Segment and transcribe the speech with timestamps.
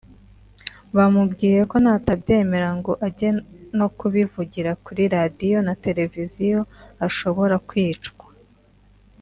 [0.95, 3.29] bamubwiye ko natabyemera ngo ajye
[3.77, 6.59] no kubivugira kuri Radiyo na Televiziyo
[7.07, 8.27] ashobora kwicwa